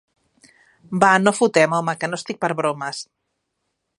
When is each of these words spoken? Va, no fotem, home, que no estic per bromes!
Va, 1.03 1.09
no 1.25 1.33
fotem, 1.41 1.77
home, 1.79 1.95
que 2.03 2.11
no 2.13 2.21
estic 2.21 2.41
per 2.45 2.51
bromes! 2.61 3.05